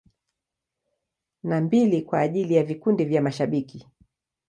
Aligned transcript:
Na 1.43 1.61
mbili 1.61 2.01
kwa 2.01 2.19
ajili 2.19 2.55
ya 2.55 2.63
vikundi 2.63 3.05
vya 3.05 3.21
mashabiki. 3.21 3.87